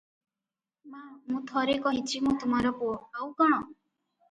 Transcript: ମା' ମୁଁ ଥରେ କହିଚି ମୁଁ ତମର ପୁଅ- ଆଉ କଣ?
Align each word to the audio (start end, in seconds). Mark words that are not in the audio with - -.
ମା' 0.93 1.03
ମୁଁ 1.33 1.43
ଥରେ 1.51 1.77
କହିଚି 1.85 2.23
ମୁଁ 2.25 2.35
ତମର 2.47 2.75
ପୁଅ- 2.83 3.23
ଆଉ 3.23 3.31
କଣ? 3.45 3.65